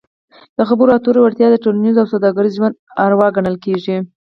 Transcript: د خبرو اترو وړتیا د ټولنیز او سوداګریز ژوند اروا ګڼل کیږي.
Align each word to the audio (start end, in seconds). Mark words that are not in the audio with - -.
د 0.57 0.59
خبرو 0.69 0.95
اترو 0.97 1.23
وړتیا 1.23 1.47
د 1.51 1.55
ټولنیز 1.63 1.95
او 1.99 2.09
سوداګریز 2.13 2.53
ژوند 2.57 2.75
اروا 3.05 3.27
ګڼل 3.35 3.55
کیږي. 3.65 3.97